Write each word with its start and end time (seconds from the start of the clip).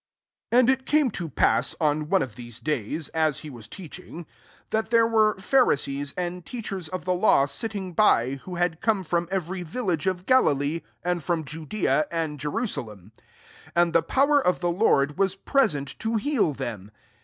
17 0.51 0.59
And 0.71 0.79
it 0.81 0.87
came 0.87 1.11
to 1.11 1.29
pass, 1.29 1.75
on 1.79 2.09
one 2.09 2.23
of 2.23 2.33
these 2.33 2.59
days, 2.59 3.09
as 3.09 3.41
he 3.41 3.51
was 3.51 3.67
teaching, 3.67 4.25
that 4.71 4.89
there 4.89 5.05
were 5.05 5.35
Phari 5.35 5.77
sees 5.77 6.11
and 6.13 6.43
teachers 6.43 6.87
of 6.87 7.05
the 7.05 7.13
law 7.13 7.45
sitting 7.45 7.93
hff 7.93 8.39
who 8.39 8.55
had 8.55 8.81
come 8.81 9.03
from 9.03 9.27
every 9.29 9.61
village 9.61 10.07
of 10.07 10.25
Galilee, 10.25 10.81
and 11.03 11.21
Jrom 11.21 11.45
Judea, 11.45 12.07
and 12.09 12.39
Jerusalem; 12.39 13.11
and 13.75 13.93
the 13.93 14.01
power 14.01 14.41
of 14.43 14.59
the 14.59 14.69
I^ord 14.73 15.17
waa 15.17 15.27
fire* 15.45 15.67
sent 15.69 15.99
to 15.99 16.15
heal 16.15 16.51
them. 16.53 16.89